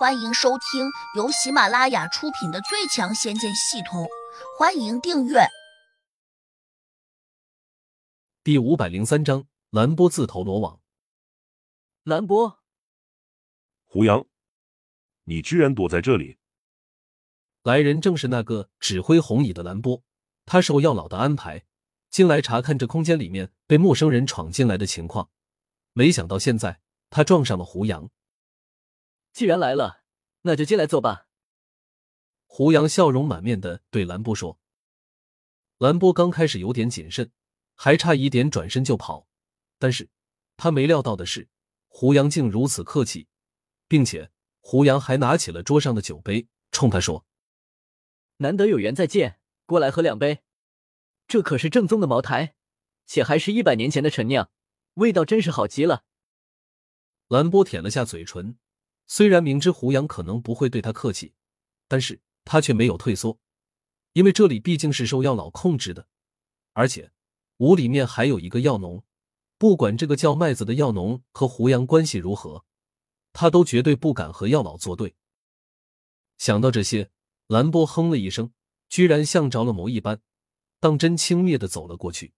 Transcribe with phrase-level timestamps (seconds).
[0.00, 4.04] 欢迎收听由喜马拉雅出品的《最强仙剑系统》，
[4.58, 5.40] 欢迎订阅。
[8.42, 10.80] 第五百零三章：蓝波自投罗网。
[12.02, 12.60] 蓝波，
[13.84, 14.24] 胡杨，
[15.24, 16.38] 你居然躲在这里！
[17.62, 20.02] 来人正是那个指挥红蚁的蓝波，
[20.46, 21.66] 他受药老的安排，
[22.08, 25.28] 进来查看这空间里面被陌生人闯进来的情况。
[25.92, 26.80] 没想到现在
[27.10, 28.08] 他撞上了胡杨。
[29.32, 30.02] 既然来了，
[30.42, 31.28] 那就进来坐吧。
[32.46, 34.58] 胡杨笑容满面的对兰波说。
[35.78, 37.32] 兰波刚开始有点谨慎，
[37.74, 39.28] 还差一点转身就跑，
[39.78, 40.10] 但是
[40.56, 41.48] 他没料到的是，
[41.88, 43.28] 胡杨竟如此客气，
[43.88, 44.30] 并且
[44.60, 47.24] 胡杨还拿起了桌上的酒杯，冲他说
[48.38, 50.42] ：“难得有缘再见，过来喝两杯。
[51.26, 52.54] 这可是正宗的茅台，
[53.06, 54.50] 且还是一百年前的陈酿，
[54.94, 56.04] 味道真是好极了。”
[57.28, 58.58] 兰波舔了下嘴唇。
[59.12, 61.34] 虽然明知胡杨可能不会对他客气，
[61.88, 63.40] 但是他却没有退缩，
[64.12, 66.06] 因为这里毕竟是受药老控制的，
[66.74, 67.10] 而且
[67.56, 69.04] 屋里面还有一个药农，
[69.58, 72.64] 不管这个叫麦子的药农和胡杨关系如何，
[73.32, 75.16] 他都绝对不敢和药老作对。
[76.38, 77.10] 想到这些，
[77.48, 78.52] 兰波哼了一声，
[78.88, 80.22] 居然像着了魔一般，
[80.78, 82.32] 当真轻蔑的走了过去。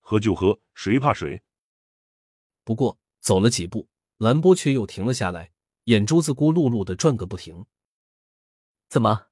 [0.00, 1.42] 喝就喝，谁怕谁？
[2.62, 3.88] 不过走了几步。
[4.18, 5.52] 兰波却又停了下来，
[5.84, 7.66] 眼珠子咕噜噜的转个不停。
[8.88, 9.26] 怎么？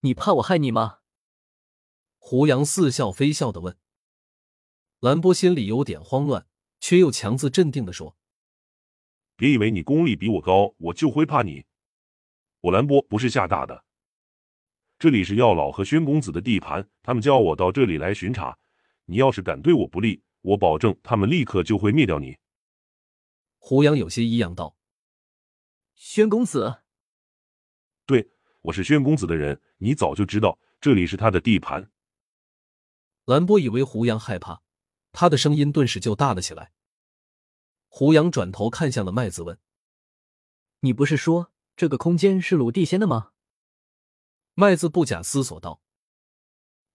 [0.00, 0.98] 你怕我害你吗？
[2.18, 3.78] 胡杨似笑非笑的问。
[4.98, 6.48] 兰波心里有点慌乱，
[6.80, 8.16] 却又强自镇定的说
[9.36, 11.64] ：“别以为你功力比我高，我就会怕你。
[12.62, 13.84] 我兰波不是吓大的。
[14.98, 18.58] 这里是药老和宣公子的地盘，他们叫我到这里来巡查。
[19.04, 22.36] 你要是敢对我不利，我保证他们立刻就会灭掉你。”
[23.64, 24.76] 胡杨有些异样道
[25.94, 26.82] ：“宣公子，
[28.04, 28.32] 对，
[28.62, 31.92] 我是宣公子的人，你早就知道这里是他的地盘。”
[33.24, 34.64] 兰波以为胡杨害怕，
[35.12, 36.72] 他的声音顿时就大了起来。
[37.86, 39.56] 胡杨转头看向了麦子，问
[40.80, 43.30] ：“你不是说这个空间是鲁地仙的吗？”
[44.54, 45.80] 麦子不假思索道：“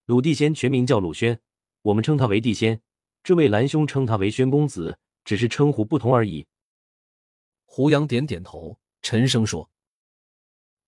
[0.04, 1.40] 鲁地仙全名叫鲁轩，
[1.80, 2.82] 我们称他为地仙。
[3.22, 6.46] 这位兰兄称他为宣公子，只是称呼不同而已。”
[7.70, 9.70] 胡杨点点头，沉声说：“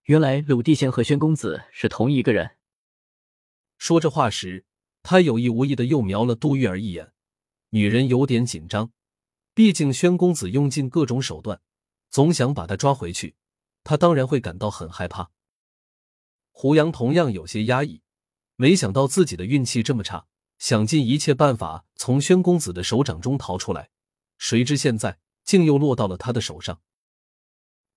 [0.04, 2.56] 原来鲁地仙和宣公子是同一个人。”
[3.76, 4.64] 说这话时，
[5.02, 7.12] 他有意无意的又瞄了杜玉儿一眼。
[7.68, 8.90] 女人有点紧张，
[9.54, 11.60] 毕竟宣公子用尽各种手段，
[12.08, 13.36] 总想把她抓回去，
[13.84, 15.30] 她当然会感到很害怕。
[16.50, 18.02] 胡杨同样有些压抑，
[18.56, 20.26] 没想到自己的运气这么差，
[20.58, 23.90] 想尽一切办法从宣公子的手掌中逃出来，
[24.38, 25.18] 谁知现在。
[25.44, 26.80] 竟又落到了他的手上，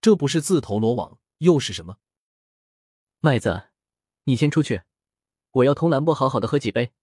[0.01, 1.97] 这不是自投罗网又是什么？
[3.19, 3.69] 麦子，
[4.23, 4.83] 你先出去，
[5.51, 6.93] 我要同兰波好好的喝几杯。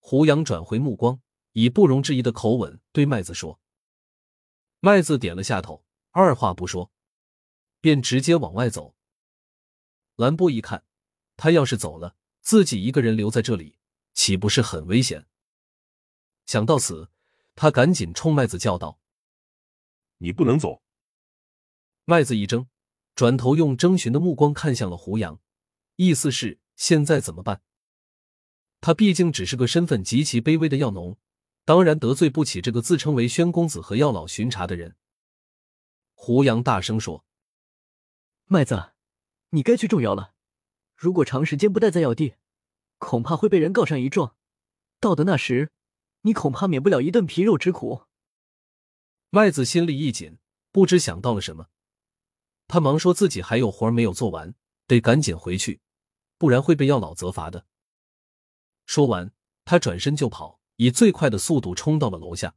[0.00, 1.20] 胡杨转回目光，
[1.52, 3.60] 以不容置疑的口吻对麦子说。
[4.80, 6.92] 麦子点了下头，二话不说，
[7.80, 8.94] 便直接往外走。
[10.16, 10.84] 兰波一看，
[11.36, 13.78] 他要是走了，自己一个人留在这里，
[14.14, 15.26] 岂不是很危险？
[16.46, 17.10] 想到此，
[17.54, 18.97] 他赶紧冲麦子叫道。
[20.18, 20.82] 你不能走！
[22.04, 22.66] 麦子一怔，
[23.14, 25.40] 转头用征询的目光看向了胡杨，
[25.96, 27.62] 意思是现在怎么办？
[28.80, 31.18] 他毕竟只是个身份极其卑微的药农，
[31.64, 34.96] 当然得罪不起这个自称为宣公子和药老巡查的人。
[36.14, 37.24] 胡杨大声说
[38.46, 38.92] ：“麦子，
[39.50, 40.34] 你该去种药了。
[40.96, 42.34] 如果长时间不待在药地，
[42.98, 44.34] 恐怕会被人告上一状。
[44.98, 45.70] 到的那时，
[46.22, 48.02] 你恐怕免不了一顿皮肉之苦。”
[49.30, 50.38] 麦子心里一紧，
[50.72, 51.68] 不知想到了什么，
[52.66, 54.54] 他忙说自己还有活没有做完，
[54.86, 55.82] 得赶紧回去，
[56.38, 57.66] 不然会被药老责罚的。
[58.86, 59.30] 说完，
[59.66, 62.56] 他转身就跑，以最快的速度冲到了楼下。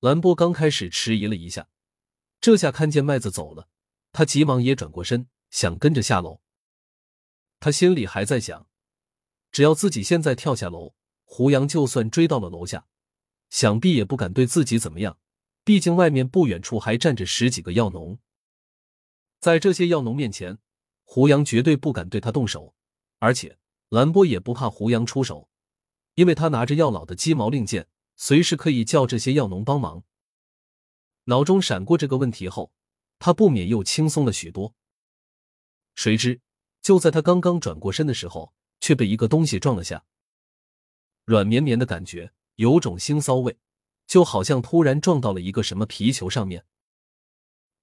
[0.00, 1.68] 兰波刚开始迟疑了一下，
[2.40, 3.68] 这下看见麦子走了，
[4.10, 6.40] 他急忙也转过身，想跟着下楼。
[7.60, 8.66] 他心里还在想，
[9.50, 10.94] 只要自己现在跳下楼，
[11.24, 12.86] 胡杨就算追到了楼下，
[13.50, 15.18] 想必也不敢对自己怎么样。
[15.64, 18.18] 毕竟外面不远处还站着十几个药农，
[19.38, 20.58] 在这些药农面前，
[21.04, 22.74] 胡杨绝对不敢对他动手，
[23.18, 25.48] 而且兰波也不怕胡杨出手，
[26.14, 27.86] 因为他拿着药老的鸡毛令箭，
[28.16, 30.02] 随时可以叫这些药农帮忙。
[31.24, 32.72] 脑中闪过这个问题后，
[33.20, 34.74] 他不免又轻松了许多。
[35.94, 36.40] 谁知
[36.80, 40.04] 就在他刚刚转过身的时候，却被一个东西撞了下，
[41.24, 43.56] 软绵绵的感觉，有种腥骚味。
[44.06, 46.64] 就好像突然撞到了一个什么皮球上面，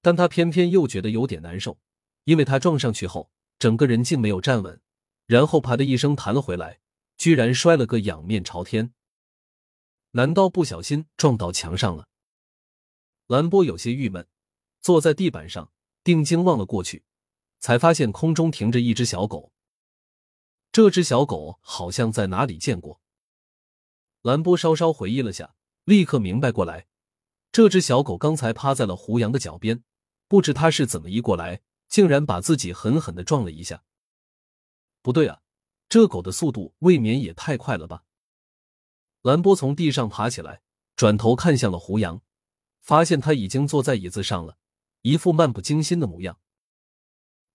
[0.02, 1.80] 但他偏偏又觉得有点难受，
[2.24, 4.82] 因为他撞上去后，整个人竟没有站稳，
[5.26, 6.80] 然后啪的一声弹了回来，
[7.18, 8.94] 居然摔了个仰面朝天。
[10.12, 12.08] 难道不小心撞到墙上了？
[13.28, 14.28] 兰波有些郁闷，
[14.82, 15.72] 坐在地板上，
[16.04, 17.04] 定睛望了过去，
[17.60, 19.52] 才发现空中停着一只小狗。
[20.72, 23.02] 这只小狗好像在哪里见过。
[24.22, 25.56] 兰波稍稍回忆了下，
[25.86, 26.88] 立刻明白过来，
[27.52, 29.84] 这只小狗刚才趴在了胡杨的脚边，
[30.28, 33.84] 不知他是怎么移过来，竟然把自己狠狠的撞了一下。
[35.02, 35.42] 不对啊，
[35.88, 38.04] 这狗的速度未免也太快了吧！
[39.22, 40.62] 兰波从地上爬起来，
[40.96, 42.22] 转头看向了胡杨。
[42.82, 44.58] 发现他已经坐在椅子上了，
[45.02, 46.40] 一副漫不经心的模样。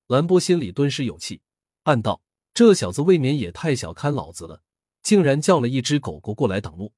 [0.06, 1.42] 兰波心里顿时有气，
[1.84, 2.22] 暗道：
[2.52, 4.62] 这小子未免也太小看老子了，
[5.02, 6.92] 竟然叫了一只狗狗过来挡路。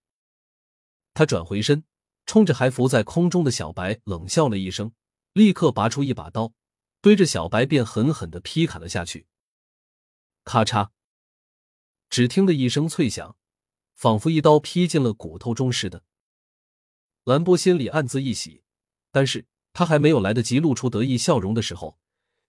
[1.17, 1.83] 他转回身，
[2.27, 4.93] 冲着还浮在空中的小白冷笑了一声，
[5.33, 6.53] 立刻拔出一把刀，
[7.01, 9.27] 对着小白便狠狠的劈砍了下去。
[10.45, 10.91] 咔嚓！
[12.11, 13.35] 只听得一声脆响，
[13.95, 16.05] 仿佛一刀劈进了骨头中似的。
[17.25, 18.63] 兰波心里暗自一喜，
[19.11, 21.99] 但是他还没有来得及露出得意笑容的时候，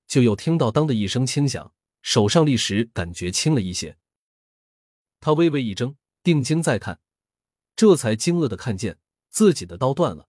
[0.08, 3.98] 就又听到“当”的一声轻响，手上立时感觉轻了一些。
[5.22, 7.00] 他微微一怔，定睛再看，
[7.78, 10.28] 这才惊愕的看见自己的刀断了，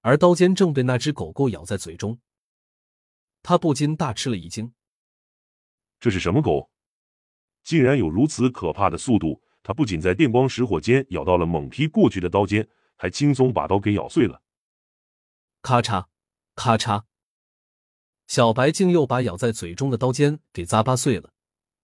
[0.00, 2.18] 而刀尖正被那只狗狗咬在嘴中。
[3.42, 4.72] 他不禁大吃了一惊
[6.00, 6.70] ：“这是什么狗？
[7.62, 12.66] 竟然有如此可怕的速度！”他不仅在电光石火间咬到了猛劈过去的刀尖。
[12.96, 14.40] 还轻松把刀给咬碎了，
[15.62, 16.06] 咔嚓，
[16.54, 17.02] 咔嚓，
[18.28, 21.32] 小白竟又把咬在嘴中的刀尖给咂巴碎了，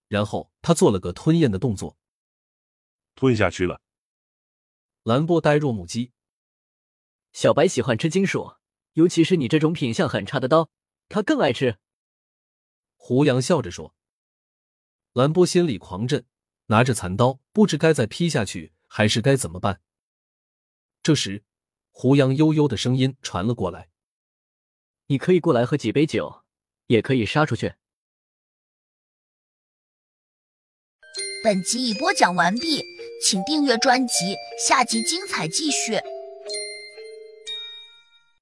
[0.06, 1.98] 然后他做了个吞咽的动作，
[3.16, 3.82] 吞下去了。
[5.02, 6.12] 兰波呆若木鸡，
[7.32, 8.56] 小白喜欢吃金属，
[8.92, 10.68] 尤其是你这种品相很差的刀，
[11.08, 11.78] 他更爱吃。
[12.96, 13.94] 胡杨笑着说。
[15.14, 16.26] 兰波心里狂震，
[16.66, 19.80] 拿着残刀，不知该再劈下去还是该怎么办。
[21.02, 21.44] 这时，
[21.90, 23.88] 胡杨悠悠的声音传了过来
[25.08, 26.44] ：“你可以过来喝几杯酒，
[26.86, 27.74] 也可以杀出去。”
[31.42, 32.84] 本集已播讲完毕，
[33.22, 34.36] 请订阅专辑，
[34.66, 36.00] 下集精彩继续。